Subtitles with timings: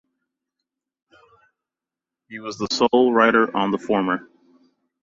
[2.27, 4.27] He was the sole writer on the former.